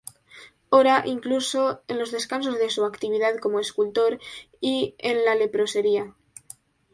Ora, 0.71 1.03
incluso, 1.05 1.83
en 1.87 1.99
los 1.99 2.11
descansos 2.11 2.57
de 2.57 2.71
su 2.71 2.85
actividad 2.85 3.37
como 3.37 3.59
escultor 3.59 4.17
y 4.59 4.95
en 4.97 5.25
la 5.25 5.35
leprosería. 5.35 6.15